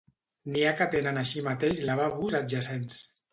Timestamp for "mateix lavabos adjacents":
1.49-2.99